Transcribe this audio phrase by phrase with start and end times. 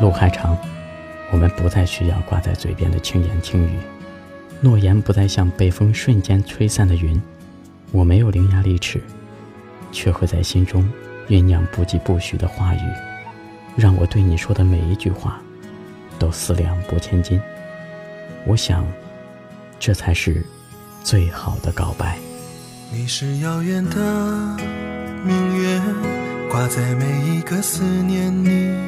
[0.00, 0.56] 路还长，
[1.32, 3.78] 我们不再需要挂在嘴边的轻言轻语，
[4.60, 7.20] 诺言不再像被风瞬间吹散的云。
[7.90, 9.02] 我没有伶牙俐齿，
[9.90, 10.88] 却会在心中
[11.28, 12.80] 酝酿不疾不徐的话语，
[13.76, 15.40] 让我对你说的每一句话
[16.18, 17.40] 都思量不千金。
[18.46, 18.86] 我想，
[19.80, 20.44] 这才是
[21.02, 22.18] 最好的告白。
[22.92, 24.56] 你是遥远的
[25.24, 25.80] 明月，
[26.50, 28.87] 挂在每一个思念你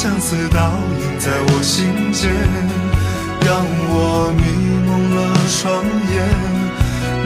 [0.00, 2.32] 相思倒映在我心间，
[3.44, 3.60] 让
[3.92, 4.40] 我迷
[4.88, 6.16] 蒙了双眼，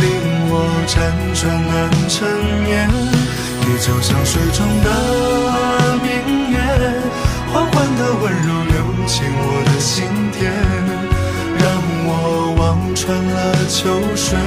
[0.00, 0.30] 令。
[0.52, 0.54] 我
[0.86, 0.94] 辗
[1.34, 2.26] 转难成
[2.64, 2.88] 眠，
[3.60, 4.86] 你就像水中的
[6.02, 6.10] 明
[6.50, 6.54] 月，
[7.52, 8.74] 缓缓的温柔流
[9.04, 10.40] 进我的心田，
[11.58, 11.64] 让
[12.06, 12.10] 我
[12.58, 13.34] 望穿了
[13.68, 13.78] 秋
[14.14, 14.38] 水，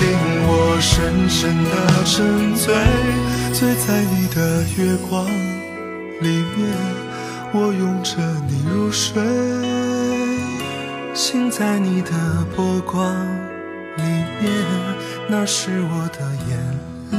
[0.00, 0.02] 令
[0.46, 1.70] 我深深的
[2.04, 2.74] 沉醉，
[3.52, 5.24] 醉在你的月光
[6.20, 6.66] 里面，
[7.50, 9.22] 我拥着你入睡，
[11.14, 12.10] 醒在你的
[12.54, 13.14] 波光。
[13.96, 14.02] 里
[14.40, 14.48] 面，
[15.28, 16.58] 那是我的眼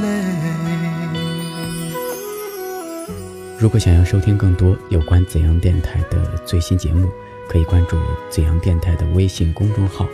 [3.58, 7.10] 如果想要收听更多有关怎样电台的最新节目，
[7.48, 7.98] 可以关注
[8.30, 10.06] 怎样电台的微信公众号。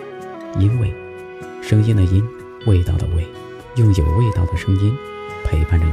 [0.58, 0.92] 因为，
[1.62, 2.26] 声音的音，
[2.64, 3.24] 味道的味，
[3.76, 4.96] 用有味道的声音
[5.44, 5.92] 陪伴着你。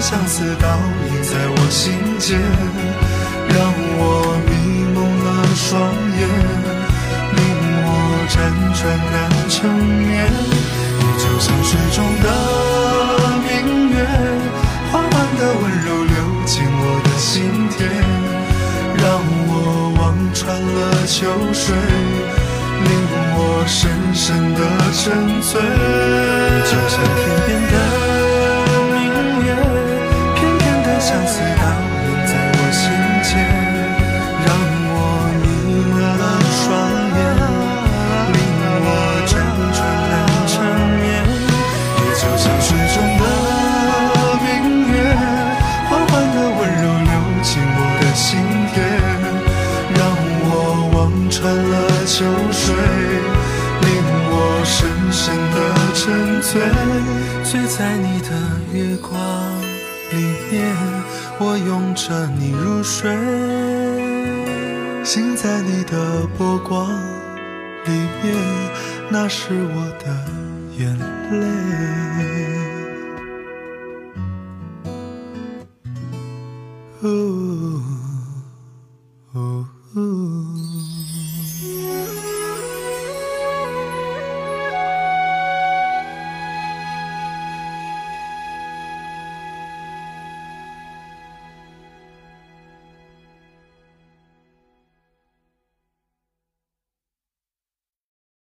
[0.00, 0.66] 相思倒
[1.12, 2.40] 映在我心间，
[3.48, 3.58] 让
[3.98, 4.50] 我迷
[4.94, 5.76] 蒙了双
[6.16, 6.22] 眼，
[7.36, 7.38] 令
[7.84, 7.86] 我
[8.32, 8.34] 辗
[8.80, 8.80] 转
[9.12, 9.14] 难
[9.50, 10.08] 成眠。
[10.98, 12.26] 你就像水中的
[13.44, 13.50] 明
[13.90, 13.94] 月，
[14.90, 17.78] 缓缓的温柔流进我的心田，
[18.96, 19.04] 让
[19.48, 19.52] 我
[20.00, 20.00] 望
[20.32, 21.76] 穿了秋水，
[22.84, 22.88] 令
[23.36, 23.38] 我
[23.68, 23.78] 深
[24.14, 24.60] 深的
[24.96, 25.04] 沉
[25.42, 25.60] 醉。
[25.60, 27.89] 你就像天边的。
[31.10, 31.64] 相思倒
[32.06, 32.86] 映在我心
[33.26, 33.30] 间，
[34.46, 34.48] 让
[34.86, 34.94] 我
[35.42, 35.44] 迷
[35.98, 36.00] 了
[36.54, 36.62] 双
[37.18, 37.18] 眼，
[38.30, 38.38] 令
[38.86, 38.88] 我
[39.26, 39.28] 辗
[39.74, 40.14] 转难
[40.46, 40.54] 成
[41.02, 41.02] 眠。
[41.98, 43.22] 你就像水中的
[44.44, 44.46] 明
[44.86, 44.94] 月，
[45.88, 47.12] 缓缓的温柔流
[47.42, 48.28] 进我的心
[48.72, 48.78] 田，
[49.98, 50.00] 让
[50.46, 50.48] 我
[50.94, 50.96] 望
[51.28, 51.74] 穿了
[52.06, 52.22] 秋
[52.52, 52.62] 水，
[53.82, 53.84] 令
[54.30, 54.32] 我
[54.64, 54.78] 深
[55.10, 55.58] 深的
[55.92, 56.62] 沉醉，
[57.42, 58.30] 醉在你的
[58.72, 59.18] 月光。
[60.12, 60.16] 里
[60.50, 60.76] 面，
[61.38, 63.10] 我拥着你入睡，
[65.04, 66.88] 醒在你的波光
[67.86, 68.36] 里面，
[69.08, 70.24] 那是我的
[70.76, 70.98] 眼
[71.30, 71.46] 泪。